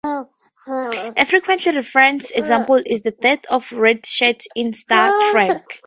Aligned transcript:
A 0.65 1.25
frequently 1.27 1.75
referenced 1.75 2.31
example 2.35 2.81
is 2.83 3.01
the 3.01 3.11
deaths 3.11 3.45
of 3.51 3.65
redshirts 3.67 4.47
in 4.55 4.73
"Star 4.73 5.11
Trek". 5.31 5.63